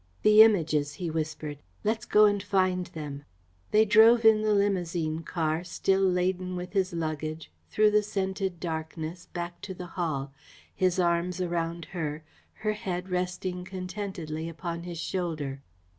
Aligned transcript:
"The 0.23 0.41
Images," 0.41 0.93
he 0.95 1.11
whispered; 1.11 1.59
"let's 1.83 2.05
go 2.05 2.25
and 2.25 2.41
find 2.41 2.87
them." 2.87 3.23
They 3.69 3.85
drove 3.85 4.25
in 4.25 4.41
the 4.41 4.51
limousine 4.55 5.21
car, 5.21 5.63
still 5.63 6.01
laden 6.01 6.55
with 6.55 6.73
his 6.73 6.91
luggage, 6.91 7.51
through 7.69 7.91
the 7.91 8.01
scented 8.01 8.59
darkness, 8.59 9.27
back 9.31 9.61
to 9.61 9.75
the 9.75 9.85
Hall, 9.93 10.33
his 10.73 10.97
arms 10.97 11.39
around 11.39 11.85
her, 11.93 12.23
her 12.65 12.73
head 12.73 13.09
resting 13.11 13.63
contentedly 13.63 14.49
upon 14.49 14.81
his 14.85 14.97
shoulder. 14.97 15.61